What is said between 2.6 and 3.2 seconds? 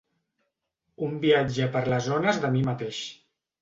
mateix.